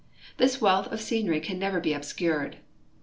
[0.37, 2.57] This wealth of scenery can never be obscured.